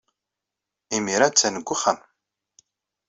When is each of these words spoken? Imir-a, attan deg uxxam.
Imir-a, 0.95 1.27
attan 1.31 1.55
deg 1.57 1.67
uxxam. 1.75 1.99